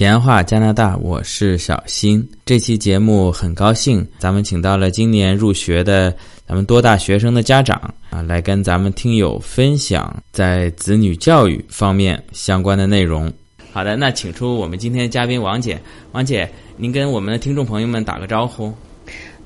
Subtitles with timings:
[0.00, 2.26] 闲话加拿大，我是小新。
[2.46, 6.10] 这期节目很高兴，咱们请到了今年入学的
[6.48, 13.30] 咱们多大学生的家长啊，来跟咱们听友分享在子女教育方面相关的内容。
[13.72, 15.78] 好的，那请出我们今天的嘉宾王姐。
[16.12, 18.72] 王姐，您跟我们的听众朋友们打个招呼。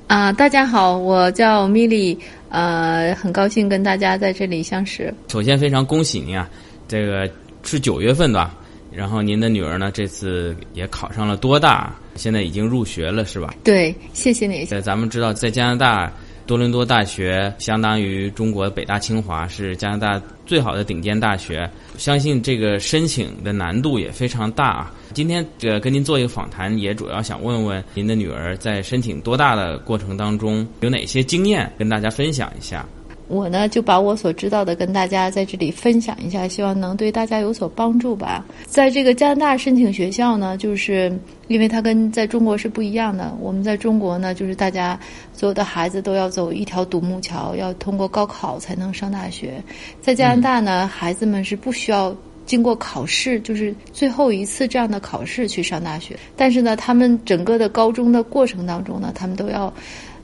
[0.07, 2.16] 啊，大家好，我叫米莉，
[2.50, 5.12] 呃，很高兴跟大家在这里相识。
[5.27, 6.48] 首先，非常恭喜您啊，
[6.86, 7.29] 这个
[7.64, 8.48] 是九月份的。
[8.95, 9.90] 然后您的女儿呢？
[9.92, 13.54] 这次也考上了多大，现在已经入学了，是吧？
[13.64, 14.64] 对，谢谢你。
[14.64, 16.12] 在咱们知道，在加拿大
[16.46, 21.68] 多伦多大学相当于中国北大清华，是加拿大最好的顶尖大学。
[21.99, 24.93] 相信这个申请的难度也非常大啊。
[25.13, 32.86] 今天这跟您做一个访谈，也主要想问问您的女儿在申请多大的过程当中有哪些经验，跟大家分享一下。
[33.27, 38.45] 我呢，就把我所知道的跟大家在这里分享一下，希望能对大家有所帮助吧。
[38.67, 41.11] 在这个加拿大申请学校呢，就是
[41.48, 43.34] 因为它跟在中国是不一样的。
[43.41, 44.98] 我们在中国呢，就是大家
[45.33, 49.55] 所有的孩子都要走一条独木桥，要通过高考才能上大学。
[50.03, 56.14] 在加拿大呢，孩子们是不需要经过考试，就是最后一次这样的考试去上大学。
[56.36, 59.72] 但是呢，他们整个的高中的过程当中呢，他们都要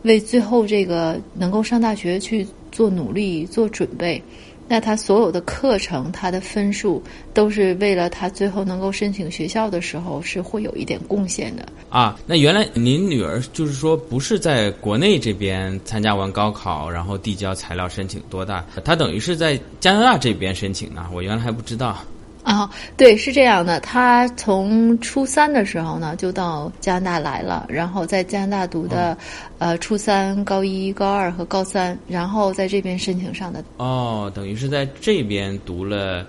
[0.02, 2.46] 为最后这个能够上大学去。
[2.72, 4.22] 做努力做准备，
[4.68, 7.02] 那他所有的课程，他的分数
[7.34, 12.16] 都是为了他最后能够申请学校的时候是会有一点贡献的啊。
[12.26, 21.98] 那原来您女儿就是说不是在国内这边参加完高考，然后递交材料申请多大，她等于是在加拿大这边申请呢，我原来还不知道。
[22.42, 23.78] 啊，对，是这样的。
[23.80, 29.16] 他从初三的时候呢，就到加拿大来了，然后在加拿大读的，
[29.58, 33.62] 呃，初三、高一、高二和高三，然后在这边申请上的。
[33.76, 36.26] 哦，等于是在这边读了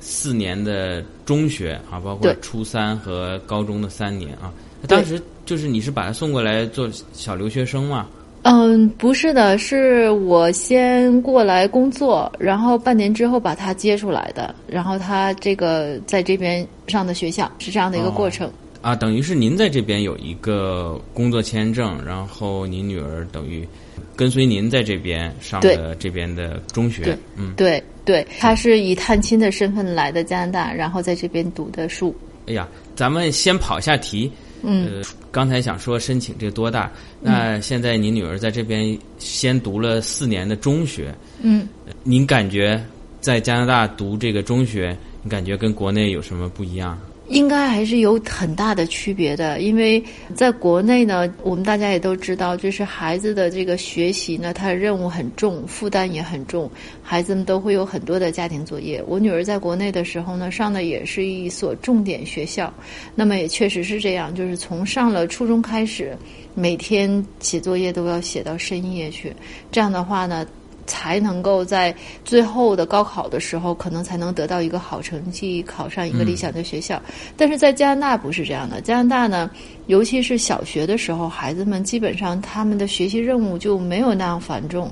[0.00, 4.52] 四年的中学啊，包括初三和高中的三年啊。
[4.88, 8.06] 当时就是你是把他送过来做小留学生吗？
[8.48, 18.48] 嗯，不是的，是我先过来工作，然后半年之后把他接出来的，然后他这个在这边上的学校是这样的一个过程
[18.82, 23.66] 啊，等于是您在这边有一个工作签证，然后您女儿等于
[24.14, 32.14] 跟随您在这边上的这边的中学，嗯，对对，他是以探亲的身份来的加拿大，然后在这边读的书。
[32.46, 34.30] 哎呀，咱们先跑一下题。
[34.62, 36.90] 嗯，刚才想说申请这多大？
[37.20, 41.14] 那现在您女儿在这边先读了四年的中学。
[41.40, 41.68] 嗯，
[42.02, 42.82] 您感觉
[43.20, 46.98] 在加拿大读这个中学，你感觉跟国内有什么不一样？
[47.28, 50.02] 应该还是有很大的区别的，因为
[50.34, 56.70] 在国内呢，我们大家也都知道，就是孩子的这个学习呢，他的任务很重，负担也很重，
[57.02, 59.02] 孩子们都会有很多的家庭作业。
[59.06, 62.72] 我女儿在国内的时候呢，上的也是一所重点学校，
[63.14, 66.16] 那么也确实是这样，就是从上了初中开始，
[66.54, 69.34] 每天写作业都要写到深夜去，
[69.72, 70.46] 这样的话呢。
[70.86, 77.00] 才能够在最后的高考的时候，可能才能得到一个好成绩，考上一个理想的学校。
[77.36, 79.50] 但是在加拿大不是这样的，加拿大呢，
[79.86, 84.90] 尤其是小学的时候，孩子们基本上他们的学习任务就没有那样繁重，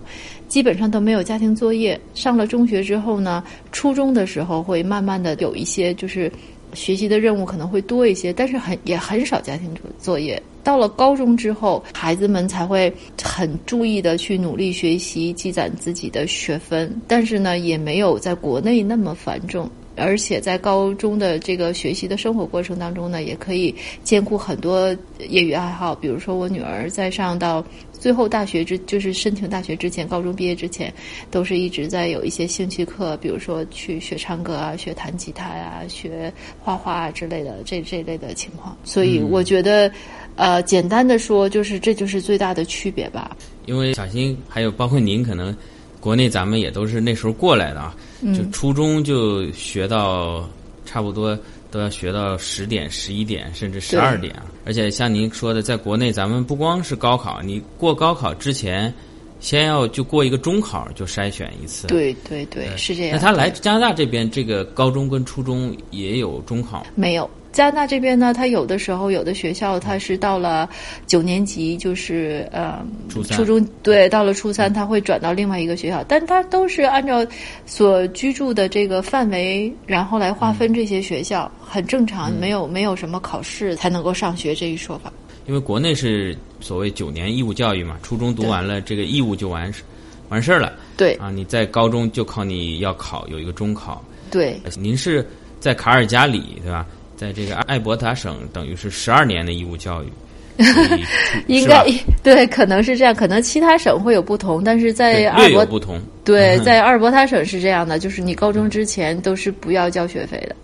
[0.49, 1.99] 基本上都没有家庭作业。
[2.15, 6.31] 上了中学之后呢，初中的时候会慢慢的有一些就是
[6.73, 10.43] 学习的任务可能会多一些，但是很也很少家庭作业。
[10.65, 12.93] 到了高中之后，孩子们才会
[13.23, 17.01] 很注意的去努力学习，积攒自己的学分。
[17.07, 19.71] 但是呢，也没有在国内那么繁重。
[19.97, 24.89] 而且在高中的这个学习的生活过程当中呢，也可以兼顾很多
[25.29, 25.95] 业余爱好。
[25.95, 30.93] 比如说，我女儿在上到最后大学之，就是申请大学之前，高中毕业之前，
[31.31, 38.77] 都是一直在有一些兴趣课，比如说去学唱歌啊，学弹吉他呀，学画画之类的这这类的情况。
[38.85, 39.91] 所以我觉得。
[40.37, 43.37] 呃，简单的说，就是这就是最大的区别吧。
[43.67, 45.57] 因为小新还有包括您，可能
[46.01, 47.95] 国内咱们也都是那时候过来的啊，
[48.33, 50.49] 就初中就学到
[50.85, 51.37] 差不多
[51.71, 54.35] 都要学到十点、十一点，甚至十二点。
[54.65, 58.95] 而且像您说的，在国内咱们不光是高考，你过高考之前，
[59.41, 61.89] 先要就过一个中考，就筛选一次。
[61.89, 63.13] 对对对，是这样。
[63.13, 66.87] 那他来加拿大这边，这个高中跟初中也有中考？
[66.95, 67.29] 没有。
[67.55, 70.69] 加拿大这边呢，他有的时候有的学校他是到了
[71.07, 77.25] 九年级，就是呃初中对，到了初三他会转到另外一个学校，但他都是按照
[77.65, 85.13] 所居住的这个范围，然后来划分这些学校，很正常，没有没有什么考试才能够上学这一说法。
[85.47, 89.85] 因为国内是所谓九年义务教育嘛，初中读完了这个义务就完事
[90.29, 90.73] 完事儿了。
[90.97, 94.03] 对啊，你在高中就靠你要考有一个中考。
[94.29, 95.25] 对，您是
[95.61, 96.85] 在卡尔加里对吧？
[97.25, 100.07] 在这个艾伯塔省，等于是十二年的义务教育。
[101.49, 101.83] 应该
[102.23, 105.99] 对，可能是这样，可能其他省会有不同，但是在阿尔伯不同。
[106.23, 110.55] 对， 在阿尔伯塔省是这样的，就是你高中之前都是不要交学费的。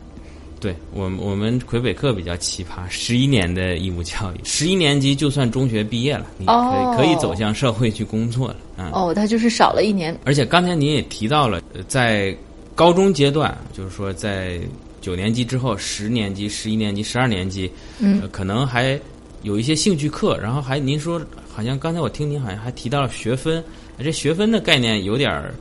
[0.60, 8.56] 对我，我们魁北克比较奇葩，十一年的义务教育，十一年级就算中学毕业了，你可以可以走向社会去工作了。
[8.92, 10.14] 哦，他就是少了一年。
[10.24, 12.36] 而且刚才您也提到了，在
[12.74, 14.60] 高中阶段，就是说在
[15.00, 19.00] 九年级之后，十年级、十一年级、十二年级，嗯，可能还。
[19.42, 21.18] 有一些兴趣课，然后还您说，
[21.50, 23.64] 好像刚才我听您好像还提到了学分，
[23.98, 25.54] 这学分的概念有点儿，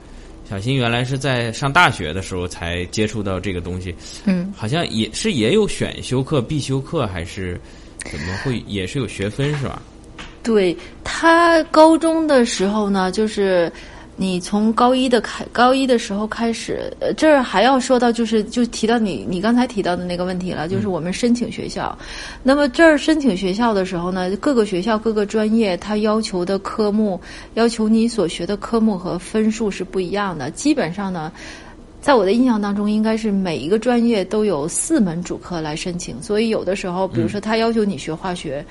[0.50, 3.96] 小新原来是在上大学的时候才接触到这个东西，
[4.26, 7.58] 嗯，好像也是也有选修课、必修课，还是
[8.12, 9.82] 怎么会也是有学分是吧？
[10.44, 13.72] 对他高中的时候呢，就是。
[14.22, 21.98] 你从高一的开，高一的时候开始，呃，这儿还要说到，就是就提到你你刚才提到的那个问题了，就是我们申请学校。
[22.44, 27.18] 那么这儿申请学校的时候呢，各个学校各个专业，它要求的科目，
[27.54, 30.52] 要求你所学的科目和分数是不一样的。
[30.52, 31.32] 基本上呢，
[32.02, 36.22] 在我的印象当中，应该是每一个专业都有四门主课来申请。
[36.22, 38.66] 所以有的时候，比如说他要求你学化学，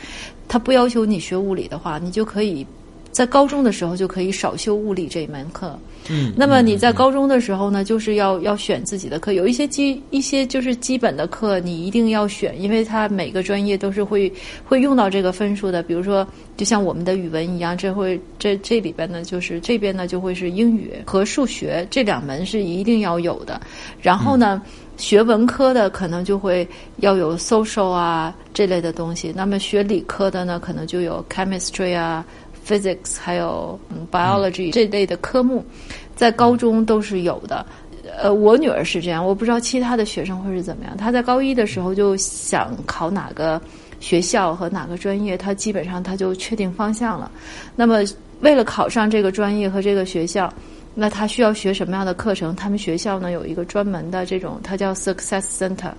[0.46, 2.66] 他不要求你学物理的话，你就可以。
[3.10, 5.78] 在高中的时候就可以少修物理这一门课。
[6.10, 14.32] 嗯，那么你在高中的时候呢，就是要要选自己的课，有一些基一些就是基本的课你一定要选，因为它每个专业都是会
[14.64, 15.82] 会用到这个分数的。
[15.82, 16.26] 比如说，
[16.56, 23.60] 就像我们的语文一样，这会这这里边呢，就是这边呢就会是英语和数学这两门是一定要有的。
[24.00, 24.62] 然后呢，
[24.96, 26.66] 学文科的可能就会
[26.98, 32.24] 要有 social 啊这类的东西，那么学理科的呢，可能就有 chemistry 啊。
[32.68, 33.78] Physics 还有
[34.12, 35.64] biology 这类的科目，
[36.14, 37.64] 在高中都是有的。
[38.20, 40.96] 呃，我女儿是这样，我不知道其他的学生会是怎么样。
[40.96, 43.60] 她在高一的时候就想考哪个
[44.00, 47.30] 学校和哪个专业，她基本上她就确定方向了。
[47.76, 48.02] 那么，
[48.40, 50.52] 为了考上这个专业和这个学校，
[50.94, 52.56] 那她需要学什么样的课程？
[52.56, 55.92] 他们学校呢有一个专门的这种，它叫 Success Center。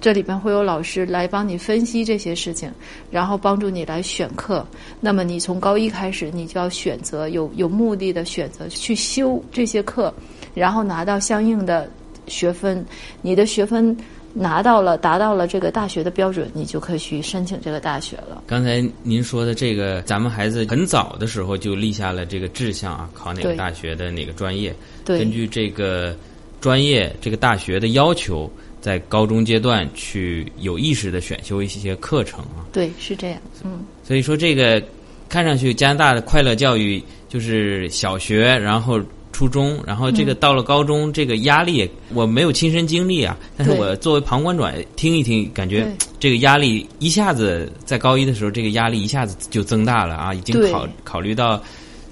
[0.00, 2.72] 这里边会有老师来帮你分析这些事情，
[3.10, 4.66] 然后帮助你来选课。
[4.98, 10.12] 那么你从高一开始，你就要选择有有目的的选择去修这些课，
[10.54, 11.90] 然后拿到相应的
[12.26, 12.82] 学分。
[13.20, 13.94] 你的学分
[14.32, 18.42] 拿到了，达到了这个大学的标准，你就可以去申请这个大学了。
[18.46, 24.74] 刚才您说的这个，咱们孩子很早的时候就立下了这个志向啊，考哪个大学的哪个专业，
[25.04, 26.16] 根据这个
[26.58, 28.50] 专业这个大学的要求。
[28.80, 33.84] 在高中阶段去有意识的选修一些课程啊，对，是这样，嗯。
[34.02, 34.82] 所以说这个
[35.28, 38.98] 看上去加拿大的快乐教育就是小学，然后
[39.32, 45.86] 初中，然后这个到了高中，这个压力我没有亲身经历啊，但是我作为旁观者听一听，感觉
[46.18, 51.62] 这个压力一下子在高一的时候，这个压力一下子就增大了啊，已经考考虑到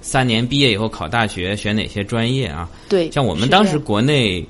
[0.02, 2.70] 三年毕业以后考大学选哪些专业啊？
[2.88, 4.46] 对，像我们当时国内。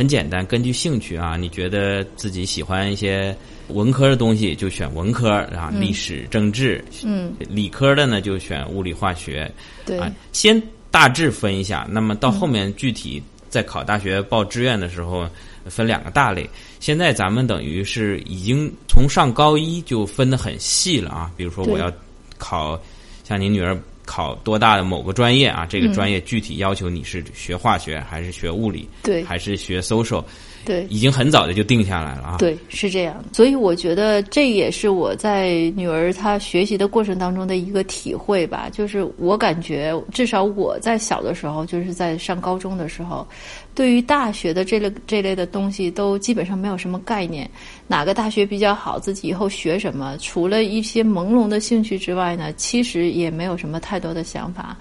[0.00, 3.36] 很简单，根据兴趣啊，你觉得自己喜欢一些
[3.68, 6.82] 文科的东西，就选文科啊，历史、政治。
[7.04, 9.52] 嗯，理科的呢，就选物理、化学。
[9.84, 10.00] 对，
[10.32, 10.58] 先
[10.90, 15.28] 大致分一下，那么到后面具体在考大学报志愿的时候，
[15.66, 16.48] 分两个大类。
[16.78, 21.92] 现在咱们等于是已经从上高一就分得很细了啊，比如说我要
[22.38, 22.80] 考，
[23.22, 23.78] 像您女儿。
[24.10, 25.64] 考多大的某个专业啊？
[25.64, 28.88] 这个专业具体要求你是学化学还是学物理？
[29.04, 30.24] 对，还是学 social？
[30.64, 32.36] 对，已经很早的就定下来了啊。
[32.38, 33.24] 对，是这样。
[33.32, 38.68] 所以我觉得这也是我在女儿她学习的过程当中的一个体会吧。
[38.70, 43.26] 就是我感觉，至少我在小的时候，就是在上高中的时候，
[43.74, 47.50] 对于大学的这类这类的东西，都基本上没有什么概念。
[47.86, 54.76] 哪个大学比较好，自己以后学什么，除了一些朦胧的兴趣之外呢，其实也没有什么太多的想法。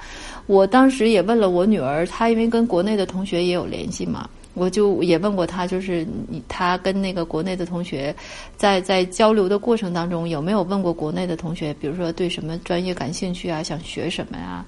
[0.46, 4.30] 我当时也问了我女儿，她因为跟国内的同学也有联系嘛。
[4.54, 8.14] 我就也问过他，就是你他跟那个国内的同学，
[8.58, 14.44] 在在交流的过程当中，有没有问过国内的同学，比如说对什么专业感兴趣啊，想学什么呀？
[14.44, 14.66] 啊，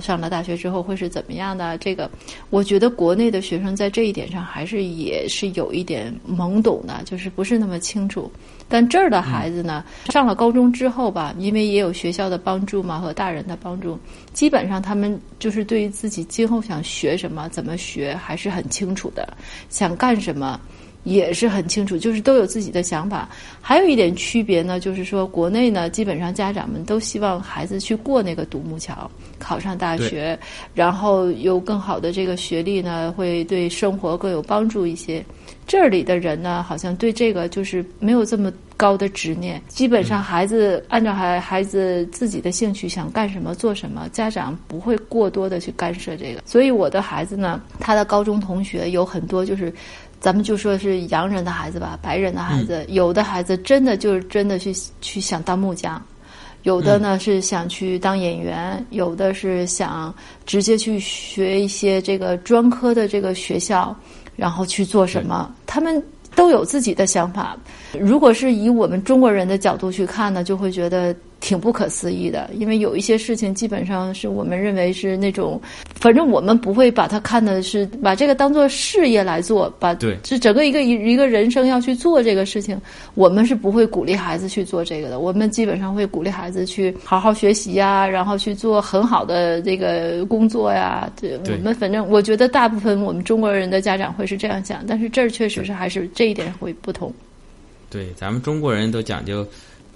[0.00, 1.78] 上了大学之后会是怎么样的？
[1.78, 2.10] 这个，
[2.50, 8.30] 我觉得国内的学生在这一点上还是也是有一点懵懂的，就是不是那么清楚。
[8.68, 13.98] 但这儿的孩子呢，上了高中之后吧，因为也有学校的帮助嘛和大人的帮助，
[14.32, 19.36] 基本上他们就是对于自己今后想学什么、怎么学还是很清楚的，
[19.68, 20.60] 想干什么。
[21.06, 23.28] 也是很清楚，就是都有自己的想法。
[23.62, 29.08] 还有一点区别呢，就是说国内呢，基本上家长们都希望孩子去过那个独木桥，
[29.38, 30.36] 考上大学，
[30.74, 35.24] 然后有更好的这个学历呢，会对生活更有帮助一些。
[35.64, 46.42] 这里的人呢，好像对这个就是没有这么高的执念，基本上孩子按照孩孩子自己的兴趣想干什么做什么，家长不会过多的去干涉这个。
[46.44, 49.72] 所以我的孩子呢，他的高中同学有很多就是，
[50.26, 56.02] 咱们就说是洋人的孩子吧，白人的孩子，有的孩子真的就是真的去去想当木匠。
[56.64, 60.12] 有的呢是想去当演员，有的是想
[60.44, 63.94] 直接去学一些这个专科的这个学校，
[64.34, 65.48] 然后去做什么？
[65.64, 66.02] 他们
[66.34, 67.56] 都有自己的想法。
[67.96, 71.14] 如果是以我们中国人的角度去看呢，就会觉得。
[71.38, 75.60] 挺不可思议的，因为有一些事情基本上是我们认为是那种，
[75.94, 82.80] 反正我们不会把它看的是把这个当做事业来做，把对，是整个一个一一个人生要去做这个事情，
[83.14, 85.20] 我们是不会鼓励孩子去做这个的。
[85.20, 91.08] 我们基本上会鼓励孩子去好好学习呀，然后去做很好的这个工作呀。
[91.20, 97.12] 对，我们反正我觉得大部分我们中国人的家长会是这样想，但是这儿确实是还是这一点会不同。
[97.90, 99.46] 对，咱们中国人都讲究。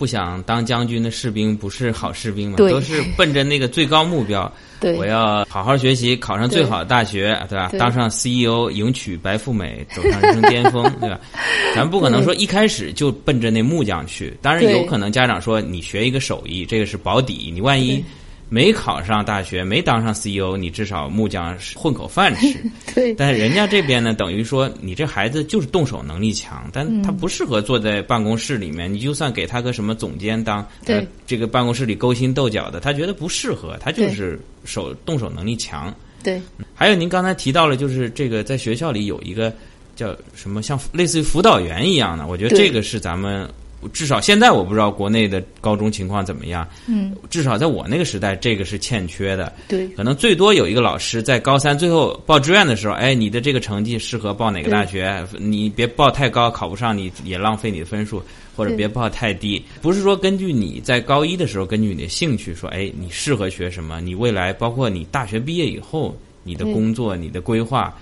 [0.00, 2.56] 不想当将军的士兵不是好士兵嘛？
[2.56, 4.50] 都是奔着那个最高目标。
[4.80, 7.70] 对，我要好好学习，考上最好的大学，对吧？
[7.78, 11.20] 当上 CEO，迎娶白富美，走上人生巅峰， 对吧？
[11.76, 14.34] 咱不可能说一开始就奔着那木匠去。
[14.40, 18.02] 当然，有可能家长说你学一个手艺，这个是保底，你万一。
[18.52, 22.58] 没考上大学，没当上 CEO，你至少木匠混口饭吃。
[22.92, 23.14] 对。
[23.14, 28.92] 但人家这边呢，等于说你这孩子就是动手能力强，但他不适合坐在办公室里面。
[28.92, 33.76] 你就算给他个什么总监当，对，这个办公室里勾心斗角的，他觉得不适合。
[33.80, 35.94] 他就是手动手能力强。
[36.20, 36.42] 对。
[36.74, 39.54] 还有您刚才提到了，就是这个在学校里有一个
[39.94, 43.48] 叫什么，像类似于辅导员一样的，我觉得这个是咱们。
[43.88, 46.66] 至少现在我不知道国内的高中情况怎么样。
[46.86, 49.52] 嗯，至少在我那个时代，这个是欠缺的。
[49.68, 55.26] 对，可能最多有一个老师在高三最后报志愿的时候，哎，你的这个成绩适合报哪个大学？
[55.38, 58.22] 你别报太高，考不上你也浪费你的分数，
[58.54, 59.64] 或者别报太低。
[59.80, 64.00] 不是说根据你在高一的时候根据你的兴趣说，哎，你适合学什么？
[64.00, 67.96] 你未来包括你大学毕业以后，你的工作、你的规划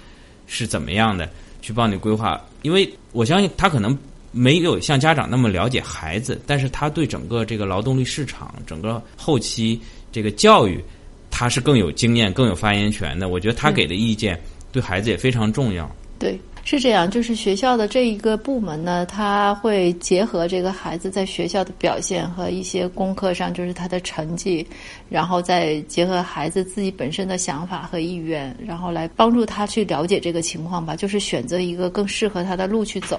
[0.47, 1.29] 是怎么样的？
[1.61, 3.97] 去帮你规划，因为我相信他可能。
[4.31, 9.81] 没有像家长那么了解孩子，但是他对整个这个劳动力市场、整个后期
[10.13, 10.83] 这个教育，
[11.31, 13.29] 他是更有经验、更有发言权的。
[13.29, 14.39] 我觉得他给的意见
[14.71, 15.91] 对孩子也非常重要。
[16.19, 17.09] 对，是这样。
[17.09, 24.67] 就是学校的这一个部门呢，他会结合这个孩子在学校的表现和一些功课上，就是他的成绩，
[25.09, 33.19] 然后再结合孩子自己本身的想法和意愿，然后来帮助他去了解这个情况吧，就是选择一个更适合他的路去走。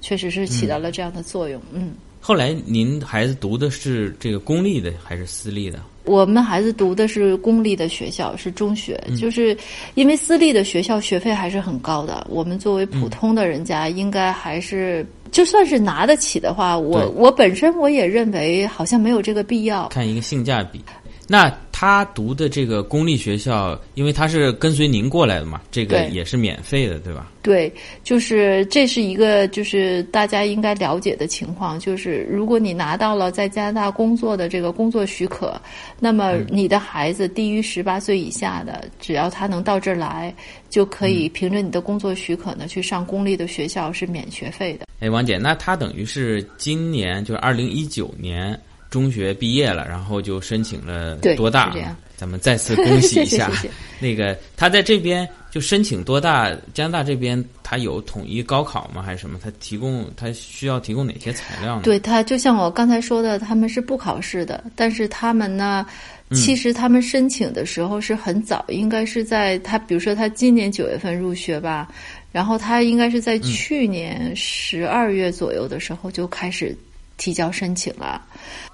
[0.00, 1.92] 确实是起到了这样的作用，嗯。
[2.22, 5.80] 后来您孩子读的是这个公立的还是私立的？
[6.04, 9.02] 我们孩子读的是公立的学校，是中学。
[9.18, 9.56] 就是
[9.94, 19.88] 因为私立的学校学费还是很高的，我们作为普通的人家，应该还是就算是拿得起的话，我我本身我也认为好像没有这个必要。
[19.88, 20.82] 看一个性价比。
[21.26, 21.48] 那
[21.80, 27.32] 他读的这个公立学校，因为他是跟随您过来的嘛，这个也是免费的，对吧？
[27.40, 27.72] 对，
[28.04, 35.58] 就是这是一个就是大家应该了解的情况，就是如果你拿到了在加拿大工作的这个工作许可，
[35.98, 40.34] 那么你的孩子低于十八岁以下的，只要他能到这儿来，
[40.68, 44.84] 就可以凭着你的工作许可呢去上公立的学校是免学费的。
[44.98, 48.54] 哎，王姐，那他等于是今年就是二零一九年。
[48.90, 51.72] 中学毕业了，然后就申请了多大？
[52.16, 53.50] 咱们再次恭喜一下。
[53.98, 56.50] 那个他在这边就申请多大？
[56.74, 59.00] 加拿大这边他有统一高考吗？
[59.00, 59.38] 还是什么？
[59.42, 61.82] 他提供他需要提供哪些材料呢？
[61.82, 65.86] 对他，就像我刚才说的，他们是不考试的，但是他们呢，
[66.34, 71.88] 其实他们申请的时候是很早，应该是在他比如说他今年九月份入学吧，
[72.32, 76.76] 然后他应该是在去年十二月左右的时候就开始
[77.16, 78.20] 提交申请了。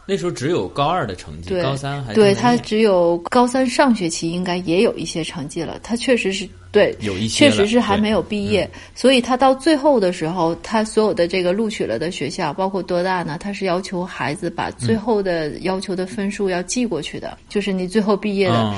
[0.08, 5.80] 那时候只有高二的成绩，高三还对他只有高三上学期应该也有一些成绩了。
[5.82, 13.36] 他确实是对，有一些确实是还没有毕业，所以他到最后的时候，他所有的这个录取了的学校，包括多大呢？
[13.40, 18.74] 他是要求孩子把最后的要求的分数要寄过去的，就是你最后毕业的。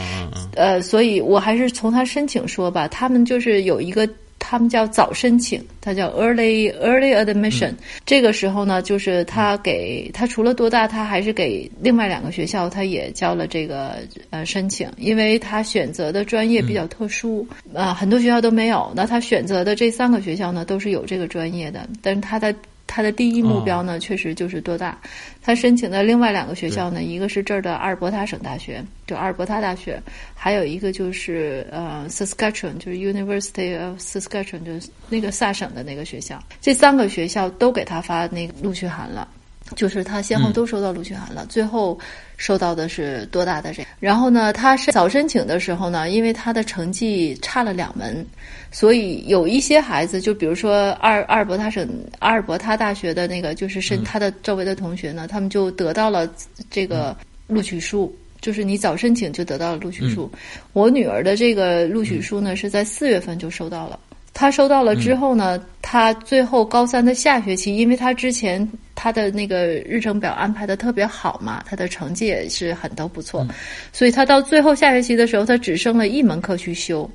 [0.54, 4.08] 呃，所以我还是从他申请说吧，他们就是有一个。
[4.38, 7.72] 他们叫早申请，它叫 early early admission。
[8.06, 13.96] 这个时候呢，就是他给他除了多大，他还是给另外两个学校，他也交了这个
[14.30, 18.90] 呃申请，因为他选择的专业比较特殊，啊，很多学校都没有。
[18.94, 22.54] 那他选择的这三个学校呢，都是有这个专业的，但是他的
[22.88, 24.98] 他的第一目标呢，确实就是多大。
[25.40, 30.02] 他申请的另外两个学校呢，一个是这儿的阿尔伯塔省大学，就阿尔伯塔大学，
[30.34, 36.42] 还有一个就是呃 Saskatchewan，就是 University of Saskatchewan，就是那个萨省的那个学校。
[36.60, 39.28] 这三个学校都给他发那个录取函了。
[39.76, 41.98] 就是他先后都收到录取函了，最后
[42.36, 43.84] 收到的是多大的这？
[44.00, 48.24] 然后呢，他是早申请的时候呢，因为他的成绩差了两门，
[48.70, 56.28] 所以有一些孩子，就比如说阿尔阿尔伯塔省阿尔伯塔大学的那个，就是申他的周围的同学呢，他们就得到了
[56.70, 60.30] 这个录取书，就是你早申请就得到了录取书。
[60.72, 63.98] 我女儿的这个录取书呢，是在四月份就收到了。
[64.38, 68.56] 他收到了之后呢，他最后高三的下学期，因为他之前
[68.94, 73.44] 他的那个日程表安排的特别好嘛，他的成绩也是很都不错，
[73.92, 77.10] 所以他到最后下学期的时候，他只剩了一门课去修，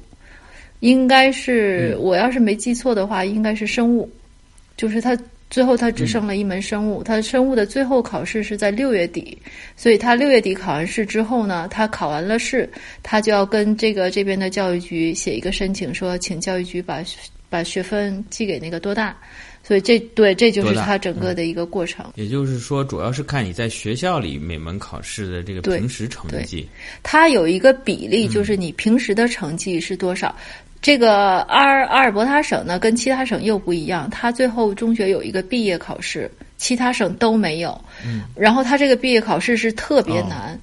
[0.82, 4.10] 应该是我要是没记错的话，应该是生物，
[4.75, 5.18] 就是他。
[5.53, 9.38] 最后他只剩了一门生物，他生物的最后考试是在六月底，
[9.77, 12.67] 所以他六月底考完试之后呢，他考完了试，
[13.03, 17.03] 他就要跟这个这边的教育局写一个申请，说请教育局把
[17.51, 19.15] 把学分寄给那个多大，
[19.63, 22.03] 所以这对这就是他整个的一个过程。
[22.15, 26.67] 也就是说，主要是看你在学校里每门考试的这个平时成绩，
[27.03, 30.36] 他有一个比例，就是你平时的成绩是多少。
[30.84, 34.10] 这个阿尔阿尔伯塔省呢，跟其他省又不一样。
[34.10, 37.80] 他最后中学有一个毕业考试，其他省都没有。
[38.06, 40.60] 嗯，然后他这个毕业考试是特别难，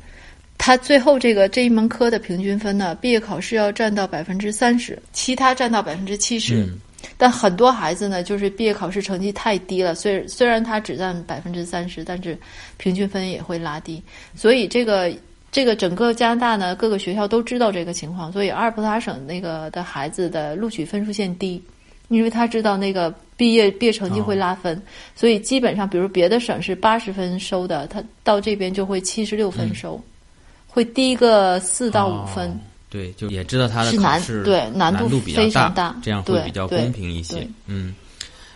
[0.58, 6.68] 他最后这个这一门科的平均分呢，毕业考试要占到百分之三十，其他占到百分之七十。
[7.16, 12.38] 但很多孩子呢，就是毕业考试成绩太低了，虽虽然他只占百分之三十，但是
[12.76, 14.02] 平均分也会拉低。
[14.34, 15.10] 所以这个。
[15.52, 21.60] 这个整个加拿大呢，各个学校都知道这个情况，所以阿尔伯塔省那个的孩子的录取分数线低，
[22.08, 24.80] 因为他知道那个毕业毕业成绩会拉分，
[25.16, 30.00] 所以基本上，比如别的省是八十分收的，他到这边就会七十六分收，
[30.68, 32.56] 会低个四到五分。
[32.88, 37.44] 对，就也知道他的考试对难度比较大，这样会比较公平一些。
[37.66, 37.92] 嗯，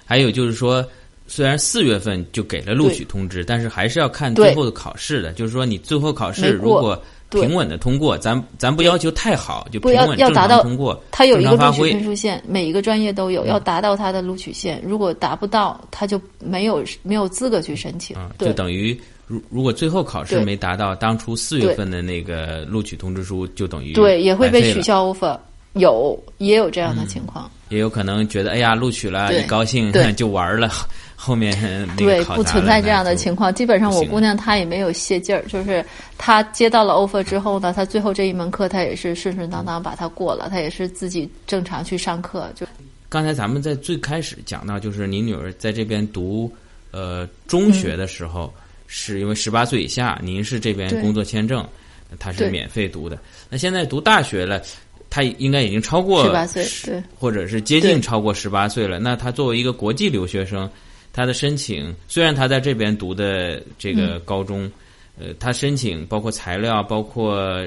[0.04, 0.84] 还有就是说。
[1.26, 5.32] 虽然四月份就给了录取通知，但是还是要看最后的考试的。
[5.32, 11.02] 就是说，你最后考试如果平稳的通过，咱咱不要求太好，就平稳正常通过。
[11.10, 14.80] 它有一个录取分数线，每一个专业都有，要达到它的录取线。
[14.84, 18.16] 如果达不到，他就没有没有资格去申请。
[18.38, 25.36] 就等于如如果最后考试没达到当初四月份的那个录取通知书，就等于对也会被取消 offer。
[25.74, 30.70] 有也有这样的情况，也有可能觉得哎呀录取了，一高兴 就玩了。
[31.16, 35.82] 后面对不存在这样的情况，基本上我姑娘她也没有泄劲儿，就是
[36.18, 42.50] 她接到了 offer 之后呢，她最后这一门课她也是顺顺当当把它过了，她也是自己正常去上课。
[42.54, 42.66] 就
[43.08, 46.52] 刚才咱们在最开始讲到，就是您女儿在这边读
[46.90, 48.52] 呃中学的时候，
[48.86, 51.66] 是因为十八岁以下，您是这边工作签证，
[52.18, 53.18] 她是免费读的。
[53.48, 54.60] 那现在读大学了，
[55.14, 58.98] 她应该已经超过十八岁，对，或者是接近超过十八岁了。
[58.98, 60.68] 那他作为一个国际留学生。
[61.12, 64.68] 他的申请虽然他在这边读的这个高中，
[65.16, 67.64] 呃，他申请包括材料，包括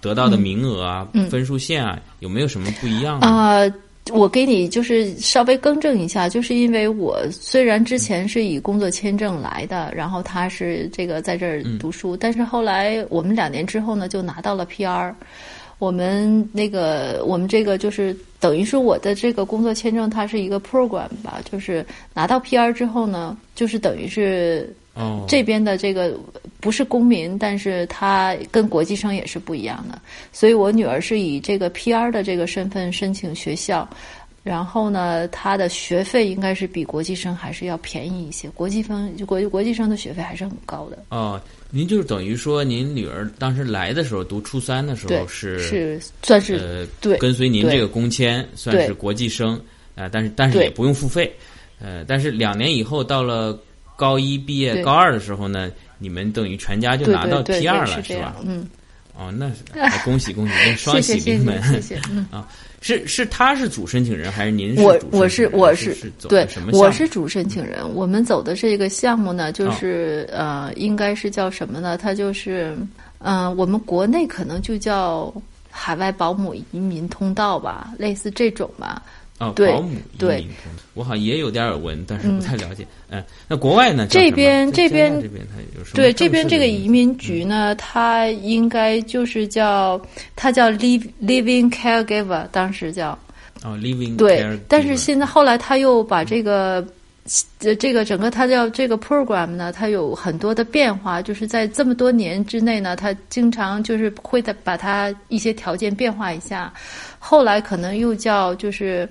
[0.00, 3.60] 得到的名额啊、分数线啊，有没有什么不一样啊？
[4.10, 15.14] 我给你就是稍微更正一下，就是因为我虽然之前是以工作签证来的，然后他是这个在这儿读书，但是后来我们两年之后呢，就拿到了 PR。
[15.82, 24.72] 我们那个，我们这个就是等于是我的这个工作签证，它是一个 program 吧，就是拿到 PR 之后呢，就是等于是
[25.26, 26.16] 这边的这个
[26.60, 30.00] 不是公民，但是他跟国际生也是不一样的，
[30.32, 33.88] 所以我女儿是以这个 PR 的这个身份申请学校。
[34.44, 38.50] 然后呢，她的学费应该是比国际生还是要便宜一些。
[38.50, 40.98] 国际生就国国际生的学费还是很高的。
[41.10, 41.40] 哦，
[41.74, 49.58] 您就是等于说，您女儿当时来的时候读初三的时候是是算是呃对跟随您这个工签算是国际生
[49.94, 51.34] 啊，但是但是也不用付费。
[51.80, 53.58] 呃，但是两年以后到了
[53.96, 58.36] 高一毕业高二的时候呢，你们等于全家就拿到 P 二了，是吧？
[58.44, 58.68] 嗯。
[59.14, 61.62] 哦，那是恭喜恭喜， 双喜临门。
[61.64, 62.46] 谢谢，嗯 啊。
[62.82, 64.74] 是是，他是主申请人还是您？
[64.82, 65.96] 我我是我是
[66.28, 67.78] 对，我是主申请人。
[67.94, 71.96] 我们走的这个项目呢，就是呃，应该是叫什么呢？
[71.96, 72.76] 它就是
[73.18, 75.32] 嗯，我们国内可能就叫
[75.70, 79.00] 海外保姆移民通道吧，类似这种吧。
[79.42, 80.48] 哦，保姆移民，
[80.94, 82.86] 我好像也有点耳闻，但是不太了解。
[83.10, 84.06] 嗯，那国外呢？
[84.08, 85.96] 这边这边这边它有什么？
[85.96, 90.00] 对，这边这个移民局呢，它应该就是叫
[90.36, 93.18] 它叫 live living caregiver，当时叫
[93.64, 96.86] 哦，living 对，但是现在后来他又把这个
[97.58, 106.72] 这这个整个它叫这个 program 呢，它有很多的变化，就是在这么多年之内呢，它经常就是会的把它一些条件变化一下，
[107.24, 109.08] 后来可能又叫就是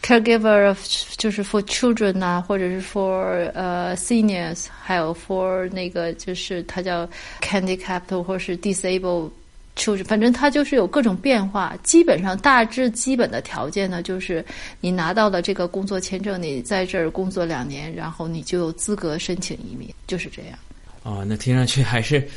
[0.00, 0.78] caregiver of
[1.16, 7.04] 就是 for children 呐、或者是 for 呃 seniors，还有 for 那个就是它叫
[7.40, 9.30] handicapped 或是 disabled。
[9.76, 11.72] children，反正它就是有各种变化。
[11.84, 14.44] 基本上大致基本的条件呢，就是
[14.80, 20.58] 你拿到了这个工作签证，你在这儿工作两年，然后你就有资格申请移民，就是这样。
[21.04, 22.28] 哦，那听上去还是，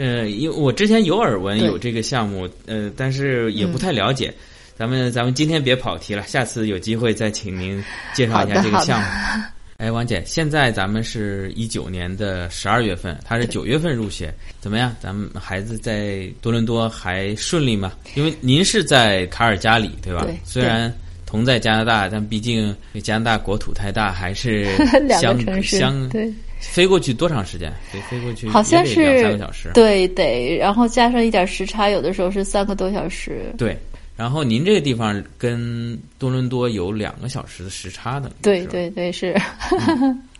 [0.00, 4.32] 呃，因为我之前有耳闻有这个项目，呃，但是也不太了解。
[4.74, 7.84] 咱们咱们今天别跑题了，下次有机会再请您
[8.14, 9.06] 介绍一下这个项目。
[9.76, 14.96] 哎，王姐，现在咱们是一九年的十二月份，他是九月份入学，怎么样？
[15.00, 17.92] 咱们孩子在多伦多还顺利吗？
[18.14, 20.22] 因为您是在卡尔加里，对吧？
[20.24, 20.90] 对虽然
[21.26, 24.64] 同在加拿大，但毕竟加拿大国土太大，还是
[25.06, 26.32] 两相个城市相对。
[26.60, 27.72] 飞过去多长时间？
[27.90, 29.70] 飞飞过去好像是三个小时。
[29.74, 33.52] 对得，然后加上一点时差，有的时候是三个多小时。
[33.58, 33.76] 对，
[34.16, 38.30] 然后您这个地方跟多伦多有两个小时的时差的。
[38.42, 39.34] 对，对对，是。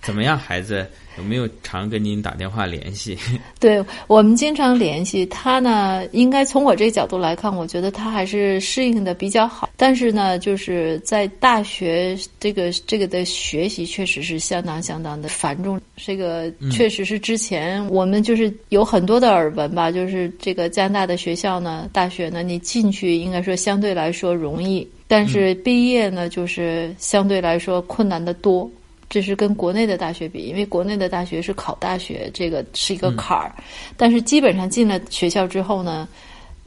[0.02, 0.36] 怎么样？
[0.36, 0.86] 孩子
[1.18, 3.16] 有没有常跟您打电话联系？
[3.60, 9.68] 对我们经常联系他呢，应该从我这个角度来看，我觉得他还是适应的比较好。
[9.76, 15.80] 但是呢，就是在大学这个这个的学习确实是相当相当的繁重。
[15.96, 28.70] 这个确实是之前我们就是有很多的耳闻吧，就是这个加拿大的学校呢，大学呢，你进去应该说相对来说容易，但是毕业呢，就是相对来说困难的多。
[29.10, 33.52] 这是跟国内的大学比，因为国内的大学是考大学，这个是一个坎儿。
[33.96, 36.08] 但是基本上进了学校之后呢，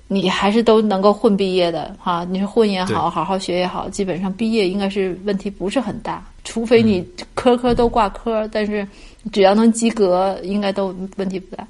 [0.10, 2.28] 你还是都能够混毕业的哈。
[2.30, 8.86] 你是混也好，好好学也好，基本上毕业应该是问题不是很大，除非你科科都挂科，但是
[9.32, 11.66] 只要能及格，应该都问题不大。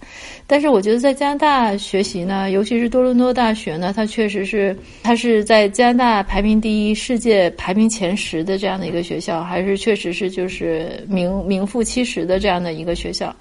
[0.48, 13.34] 但是我觉得在加拿大学习呢，尤其是多伦多大学呢，它确实是它是在加拿大排名第一、世界排名前十的这样的一个学校，还是确实是就是名名副其实的这样的一个学校。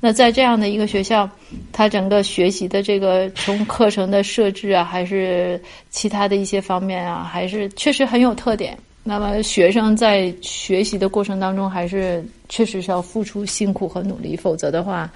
[0.00, 1.28] 那在这样的一个学校，
[1.72, 8.76] 它整个学习的这个从课程的设置啊，还是其他的一些方面啊，还是确实很有特点。
[9.02, 15.10] 那么学生在学习的过程当中，还是确实是要付出辛苦和努力，否则的话，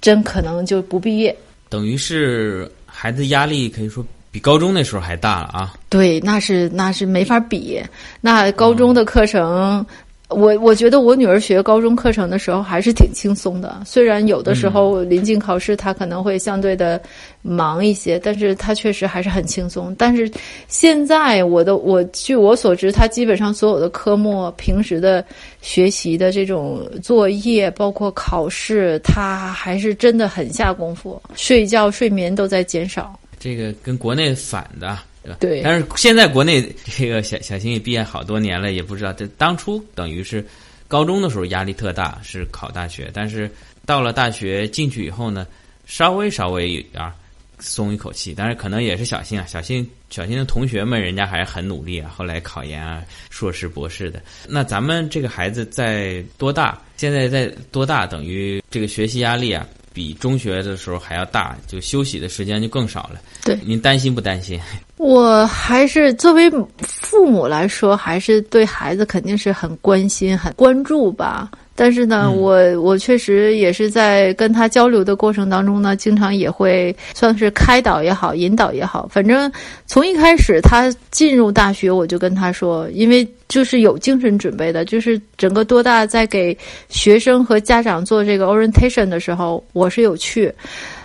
[0.00, 1.34] 真可能就不毕业。
[1.68, 5.74] 等于是孩子压力可以说比高中那时候还大了啊。
[5.88, 7.80] 对，那是那是没法比。
[8.20, 9.86] 那高中的课程，
[10.34, 13.82] 我我觉得我女儿学高中课程的时候还是挺轻松的。
[13.84, 17.00] 虽然有的时候临近考试，她可能会相对的
[17.42, 19.94] 忙一些，但是她确实还是很轻松。
[19.98, 20.30] 但是
[20.68, 25.24] 现在我的我据我所知，她基本上所有的科目、平时的
[25.60, 33.18] 学习的这种作业，包括考试，她还是真的很下功夫，睡觉、睡眠都在减少。
[33.38, 35.36] 这个跟国内反的，对吧？
[35.40, 40.44] 对但是现在国内这个小小新也毕业好多年了，也不知道这当初等于是
[40.88, 43.50] 高中的时候压力特大，是考大学，但是
[43.86, 45.46] 到了大学进去以后呢，
[45.86, 47.14] 稍微稍微啊
[47.58, 54.20] 松一口气，但是可能也是小新啊，小新小新的同学们人家还是很努力啊，后来考研啊，硕士博士的。
[54.48, 56.80] 那咱们这个孩子在多大？
[56.96, 58.06] 现在在多大？
[58.06, 59.66] 等于这个学习压力啊。
[59.92, 63.20] 比中学的时候还要大，就休息的时间就更少了。
[63.44, 64.60] 对您担心不担心？
[64.96, 71.50] 我还是作为父母来说，还是对孩子肯定是很关心、很关注吧。
[71.74, 79.50] 但是呢，嗯我我确实也是在跟他交流的过程当中呢，经常也会算是开导也好、引导也好，反正
[79.86, 86.56] 从一开始他进入大学，我就跟他说，因为就是有精神准备的，就是整个多大在给
[86.88, 90.52] 学生和家长做这个 orientation 的时候，我是有去。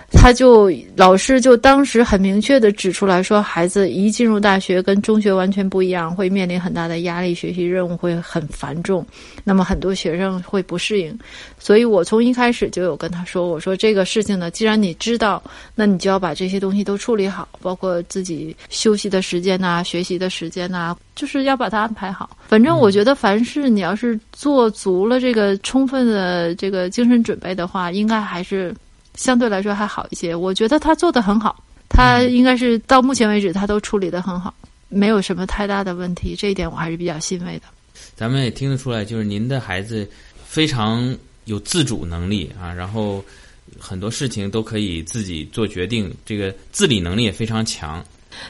[0.09, 9.05] 他就老师就当时很明确的指出来说，孩子一进入大学跟中学完全不一样，会面临很大的压力，学习任务会很繁重，
[9.43, 11.17] 那么很多学生会不适应。
[11.59, 15.43] 所以我从一开始就有跟他说，我说这个事情呢，既然你知道，
[15.75, 22.29] 那你就要把这些东西都处理好，包括自己休息的时间呐、学习的时间呐、就是要把它安排好。
[22.47, 28.73] 反正我觉得，凡是你要是做足了这个充分的这个精神准备的话，应该还是。
[29.17, 34.53] 相对来说还好一些，我觉得他做的很好，他应该是到目前为止他都处理的很好，
[34.87, 37.63] 没有什么太大的问题，这一点我还是比较欣慰的。
[38.15, 40.07] 咱们也听得出来，就是您的孩子
[40.45, 41.13] 非常
[41.45, 43.23] 有自主能力啊，然后
[43.79, 48.03] 很多事情都可以自己做决定，这个自理能力也非常强。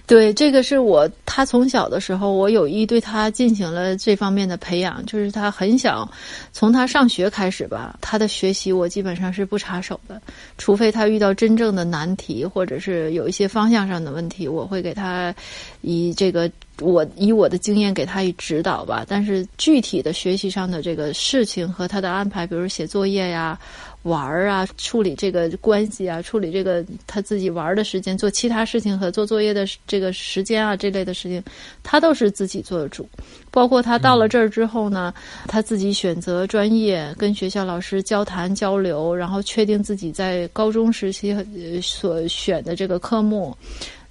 [0.05, 6.09] 对，这个是我他从小的时候，我有意对他进行了这方面的培养，就是他很小，
[6.51, 10.21] 从他上学开始吧，他的学习我基本上是不插手的，
[10.57, 15.33] 除非他遇到真正的难题，或者是有一些方向上的问题，我会给他
[15.81, 19.05] 以这个我以我的经验给他以指导吧。
[19.07, 23.59] 但是具体的学习上的这个事情和他的安排，比如写作业呀。
[24.03, 31.43] 玩儿啊，处理这个关系啊，处理这个他自己玩的时间，做其他事情和做作业的这个时间啊，这类的事情，
[31.83, 33.07] 他都是自己做主。
[33.51, 35.13] 包括他到了这儿之后呢，
[35.47, 41.35] 他自己选择专业，跟学校老师交谈交流，然后确定自己在高中时期
[41.81, 43.57] 所选的这个科目。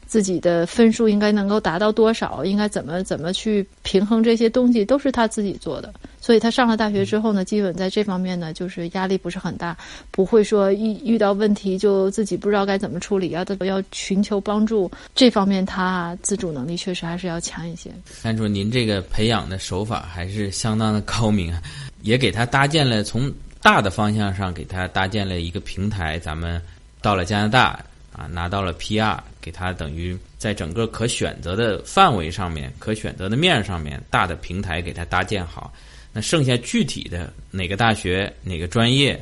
[0.07, 2.45] 自己的分数应该能够达到多少？
[2.45, 5.93] 应该怎么怎么去平衡这些东西，都是他自己做的。
[6.21, 9.77] 所以他上了大学之后呢，基本在这方面呢，就是压力不是很大，
[10.11, 14.91] 不会说一遇到问题就自己不知道该怎么处理啊，都要寻求帮助。
[15.15, 17.91] 这方面他自主能力确实还是要强一些。
[18.23, 21.63] 看出您这个培养的手法还是相当的高明啊，
[22.03, 26.19] 也给他搭建了从大的方向上给他搭建了一个平台。
[26.19, 26.61] 咱们
[27.01, 27.81] 到了加拿大。
[28.17, 35.71] 啊，拿到了 PR，给他等于在整个可选择的范围上面、可选择的面上面，大的平台给他搭建好。
[36.15, 39.13] 那剩下具体的哪个大学、哪个专业，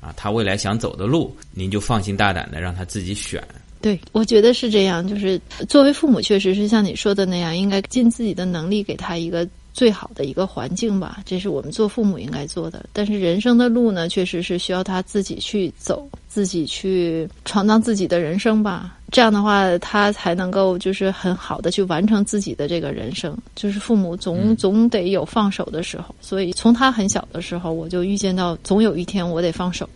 [0.00, 3.46] 啊，他未来想走的路，您就放心大胆的让他自己选。
[3.82, 5.06] 对，我觉得是这样。
[5.06, 9.46] 就是作为父母，确实是像你说的那样，应该尽自己的能力给他一个。
[9.78, 12.84] 最好的一个环境吧，这是我们做父母应该做的。
[12.92, 18.96] 但是人生的路呢，确实是需要他自己去走，自己去闯荡自己的人生吧。
[19.12, 23.38] 这样的话，他才能够就是很好的去完成自己的这个人生。
[23.54, 29.88] 就是父母总总得有放手的时候，所以从他很小的时候，我就预见到总有一天我得放手，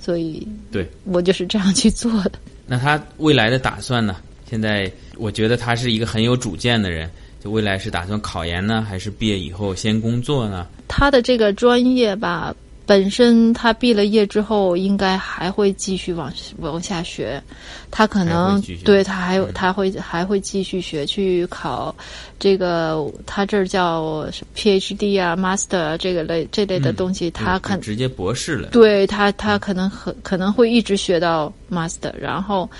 [0.00, 2.32] 所以对我就是这样去做的。
[2.66, 4.16] 那他未来的打算呢？
[4.50, 7.08] 现在我觉得他是一个很有主见的人。
[7.42, 10.64] 就未来是打算考研呢，还是毕业以后先工作呢？
[10.86, 12.54] 他的这个专业吧，
[12.86, 17.42] 本身他毕了业之后，应该还会继续往往下学。
[17.90, 21.92] 他可能对他还有他会还会继续学去考
[22.38, 24.24] 这个，他这儿叫
[24.54, 28.68] PhD 啊，Master 这个类这类的东西，他肯直接博士了。
[28.68, 32.70] 对他，他可能很可能会一直学到 Master，然后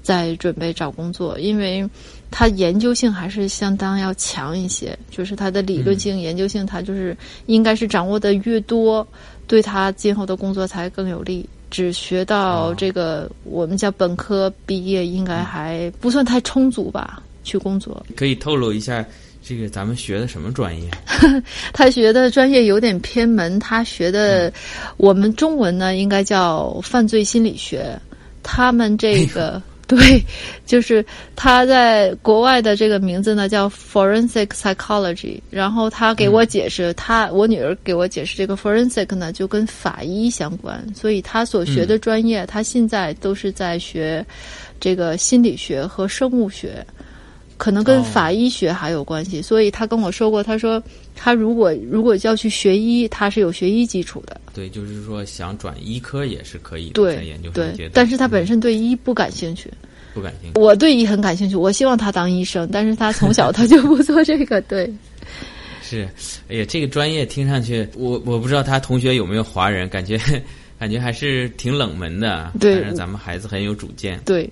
[0.00, 1.84] 再准备找工作，因为。
[2.32, 7.16] 它研究性还是相当要强一些，就是它的理论性、研究性，它就是
[7.46, 9.06] 应该是掌握的越多，
[9.46, 11.46] 对他今后的工作才更有利。
[11.70, 17.22] 只学到这个我们叫本科毕业，应该还不算太充足吧？
[17.44, 19.04] 去工作可以透露一下，
[19.42, 20.90] 这个咱们学的什么专业？
[21.72, 24.52] 他学的专业有点偏门，他学的
[24.96, 27.98] 我们中文呢，应该叫犯罪心理学。
[28.42, 29.62] 他们这个。
[29.94, 30.24] 对，
[30.64, 31.04] 就是
[31.36, 35.38] 他在国外的这个名字呢叫 forensic psychology。
[35.50, 44.24] 然后他给我解释，他我女儿给我解释，这个 forensic 呢就跟法医相关，所以他所学的专业，他现在都是在学
[44.80, 46.82] 这个心理学和生物学。
[47.58, 50.82] 可能跟法医学还有关系，所以他跟我说过，他说
[51.14, 54.40] 他如果如果要去学医，他是有学医基础的。
[54.54, 59.70] 对，就是说想转医科也是可以，在研究对，但是他本身对医不感兴趣，
[60.12, 60.60] 不感兴趣。
[60.60, 64.60] 我对医很感兴趣，我希望他当医生，但是他从小他就不做这个。
[64.68, 64.92] 对，
[65.82, 66.08] 是，
[66.48, 70.18] 哎呀，这个专业听上去，我我不知道他同学有没有华人，感觉
[70.78, 72.52] 感觉还是挺冷门的。
[72.60, 74.20] 对，但是咱们孩子很有主见。
[74.24, 74.50] 对。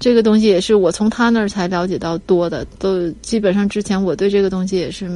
[0.00, 5.10] 这个东西也是我从他那儿才了解到多的，都基本上之前我对这个东西也是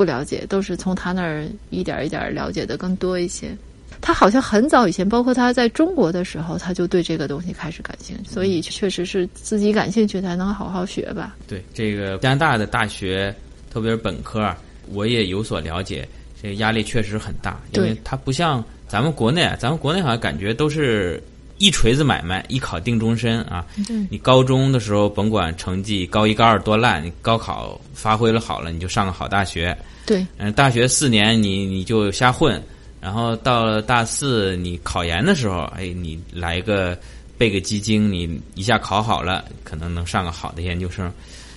[0.00, 3.54] 不了解，都是从他那儿一点一点了解的更多一些。
[4.00, 11.36] 他好像很早以前，包括他在中国的时候，他就对这个东西开始感兴趣，所以确实是自己感兴趣才能好好学吧。
[11.46, 13.34] 对这个加拿大的大学，
[13.70, 14.50] 特别是本科，
[14.90, 16.08] 我也有所了解，
[16.42, 21.22] 这个压力确实很大，因为它不像咱们国内，咱们国内好像感觉都是。
[21.60, 23.66] 一锤子买卖，一考定终身啊！
[24.08, 29.76] 你高中的时候甭管成绩高一高二多烂，你高考发挥了好了，你就上个好大学。
[30.06, 32.60] 对，嗯，大学四年你你就瞎混，
[32.98, 36.98] 然后到了大四你考研的时候，哎，你来个
[37.36, 41.12] 背个基金，你一下考好了，可能能上个好的研究生。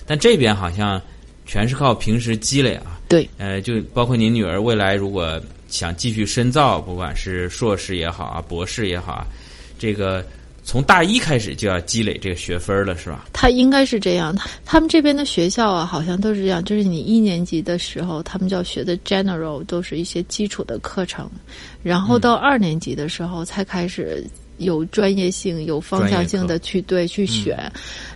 [0.06, 1.00] 但这边好像
[1.46, 3.00] 全是靠平时积累啊。
[3.08, 9.26] 对，呃，就包括您女儿未来如果想继续深造，不管是硕士也好啊，博士也好啊。
[9.84, 10.24] 这个
[10.62, 13.26] 从大一开始就要积累这个学分了，是吧？
[13.34, 14.34] 他应该是这样。
[14.34, 16.64] 他他们这边的学校啊，好像都是这样。
[16.64, 21.30] 就是你一年级的时候，他们就要学的 general 都是一些基础的课程，
[21.82, 24.24] 然后到二年级的时候才开始
[24.56, 27.70] 有专业性、有方向性的去对去选。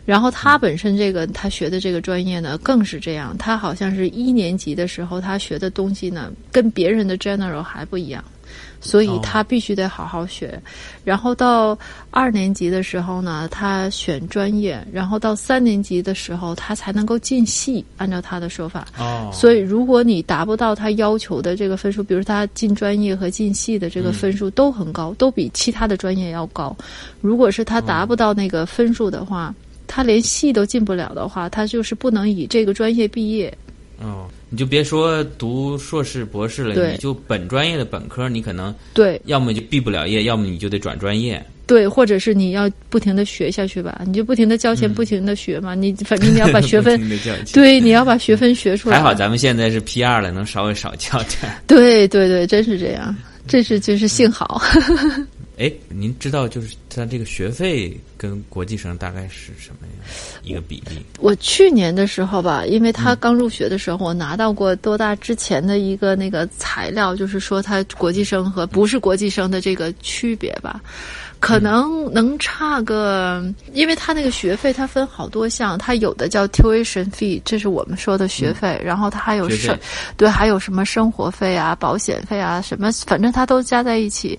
[0.06, 3.36] 然后他本身这个他学的这个专业呢，更是这样。
[3.36, 8.24] 他好像是一年级的时候，他学的东西呢，跟别人的 general 还不一样，
[8.80, 10.60] 所以他必须得好好学。
[11.04, 11.76] 然后到
[12.10, 17.84] 二年级的时候呢，他选专业，然后到三年级的时候，他才能够进系。
[17.96, 26.76] 按照他的说法，哦，所以如果你达不到他要求的这个分数，比如他进专业和进系的这个分数都很高，都比其他的专业要高。
[27.20, 29.54] 如果是他达不到那个分数的话，
[29.86, 33.52] 他连系都进不了的话，他就是不能以这个专业毕业。
[34.00, 41.44] 哦，你就别说读硕士、博士了，你就本专业的本科，你可能对要么就毕不了业，要么你就得转专业。
[41.66, 45.74] 对，或者是你要不停的学下去吧，你就不停的交钱，不停的学嘛。
[45.74, 46.98] 你反正你要把学分
[47.52, 48.96] 对，你要把学分学出来。
[48.96, 51.52] 还好咱们现在是 P 二了，能稍微少交点。
[51.66, 53.14] 对对对，真是这样，
[53.46, 54.62] 这是就是幸好。
[55.58, 60.06] 哎，您知道就是他这个学费跟国际生大概是什么样
[60.44, 61.04] 一个比例？
[61.18, 70.80] 我去年的时候吧，因为他刚入学的时候，我拿到过多大之前的一个那个材料，就是说他国际生和不是国际生的这个区别吧。
[71.40, 79.78] 可能能差个，因为他那个学费它分好多项，它有的叫 tuition fee，这是我们说的学费，然后它还有生，
[80.16, 84.38] 对，还有什么生活费啊、保险费啊，什么，反正它都加在一起。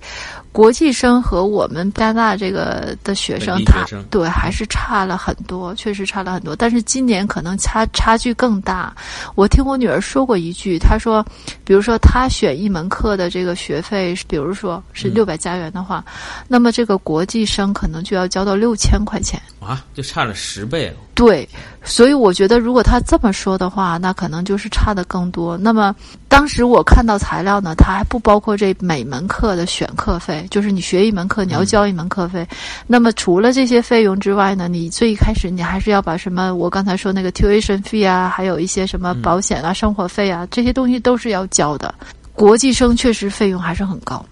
[0.52, 6.56] 国际生和我们加拿大这个的学生，他对还是差了很多，确实差了很多。
[6.56, 8.92] 但是今年可能差差距更大。
[9.36, 11.24] 我听我女儿说过一句，她说，
[11.64, 16.04] 比如说她选一门课的这个学费，比如说是嗯六百加元的话，
[16.48, 19.41] 那么这个国际生可能就要交到六千块钱。
[19.60, 20.93] 啊，就差了十倍了。
[21.13, 21.47] 对，
[21.84, 25.58] 所以我觉得如果他这么说的话，那可能就是差的更多。
[25.58, 25.93] 那么
[26.30, 32.47] 当时我看到材料呢，它还不包括这每门课的选课费，就是你学一门课你要交一门课费。
[32.88, 41.93] 那么除了这些费用之外呢，你最一开始你还是要把什么我刚才说那个 tuition fee 啊，还有一些什么保险啊、生活费啊这些东西都是要交的。
[42.34, 44.25] 国际生确实费用还是很高。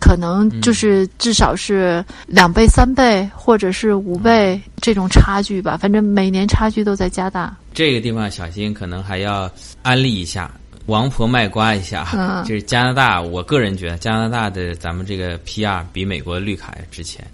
[0.00, 5.76] 可能就是至少是两倍、三倍，或者是五倍这种差距吧。
[5.76, 7.54] 反正每年差距都在加大。
[7.72, 9.48] 这个地方小新可能还要
[9.82, 10.50] 安利一下，
[10.86, 12.08] 王婆卖瓜一下。
[12.14, 17.24] 嗯就是加拿大，我个人觉得加拿大的咱们这个 PR 比美国的绿卡要值钱，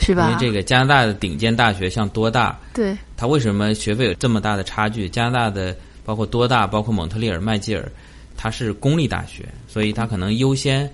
[0.00, 0.28] 是吧？
[0.28, 5.08] 因为这个加拿大的顶尖大学像多大，对它为什么学费有这么大的差距？
[5.08, 7.86] 加拿大的包括多大，包括蒙特利尔、麦吉尔，
[8.36, 10.90] 它是公立大学，所以它可能优先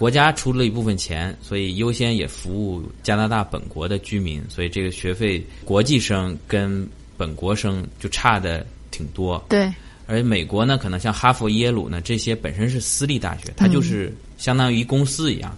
[0.00, 9.44] 国家出了一部分钱，所以优先也服务加拿大本国的居民，所以这个学费国际生跟本国生就差的挺多。
[9.50, 9.70] 对
[10.06, 15.54] 而美国呢，可能像哈佛、耶鲁呢，这些本身是私立大学，它就是相当于公司一样。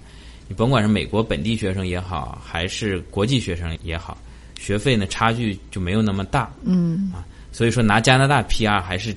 [0.49, 4.19] 你甭管是美国本地学生也好，还是国际学生也好，
[4.59, 6.53] 学费呢差距就没有那么大。
[6.65, 9.15] 嗯啊，所以说拿加拿大 PR 还是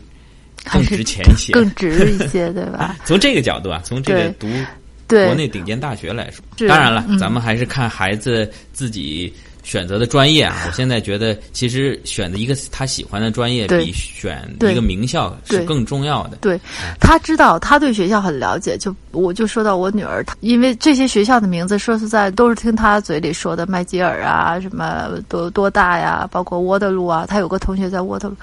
[0.71, 1.51] 更值钱一些。
[1.51, 2.95] 更值一些，对吧？
[3.05, 4.65] 从这个角度啊，从这个读对
[5.07, 9.31] 国内顶尖大学来说，当然了，嗯咱们还是看孩子自己
[9.63, 10.55] 选择的专业啊。
[10.65, 16.37] 我现在觉得，其实选择一个他喜欢的专业，比选一个名校是更重要的。
[16.37, 16.59] 对，
[16.99, 18.77] 他知道，他对学校很了解。
[18.77, 27.25] 就我就说到我女儿，因为这些学校的名字，说实在都是听他嘴里说的，麦吉尔啊，什么多多大呀，包括沃德路啊。
[27.27, 28.35] 他有个同学在沃德路。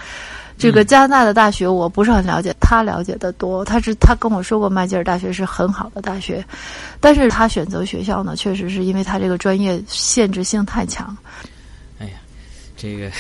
[0.63, 3.65] 这个加拿大的大学我不是很了解，他了解的多。
[3.65, 6.45] 他是他跟我说过，麦吉尔大学是很好的大学，
[7.01, 11.17] 但是他选择学校呢，确实是因为他这个专业限制性太强。
[11.99, 12.13] 哎呀
[12.77, 13.11] 这个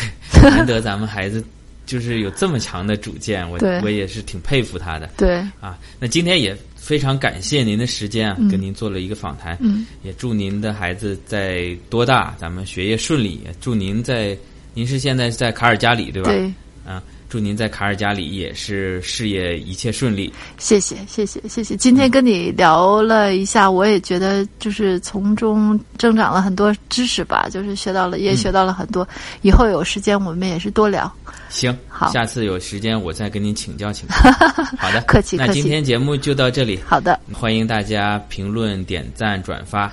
[0.50, 1.44] 难得咱们孩子
[1.84, 5.78] 就是有这么强的主见，我我也是挺佩服他的对，啊。
[5.98, 9.56] 那今天也非常感谢您的时间啊，嗯跟您做了一个访谈。
[9.60, 13.40] 嗯，也祝您的孩子在多大，咱们学业顺利。
[13.44, 14.36] 也祝您在，
[14.74, 16.30] 您是现在是在卡尔加里对吧？
[16.30, 16.52] 对，
[16.84, 17.02] 啊，
[17.32, 20.30] 祝您在卡尔加里也是事业一切顺利。
[20.58, 21.74] 谢谢，谢谢，谢谢。
[21.78, 29.08] 今天跟你聊了一下，我也觉得就是从中增长了很多知识吧，就是学到了，也学到了很多。
[29.40, 31.10] 以后有时间我们也是多聊。
[31.48, 34.14] 行，好下次有时间我再跟您请教请教。
[34.76, 39.84] 好的，客气客气那今天节目就到这里，好的，欢迎大家评论、点赞、转发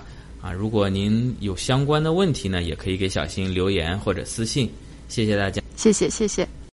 [0.42, 0.52] 啊！
[0.52, 4.70] 如果您有相关的问题呢，也可以给小新留言或者私信。
[5.08, 5.62] 谢谢大家。
[5.78, 6.46] 谢谢，谢谢。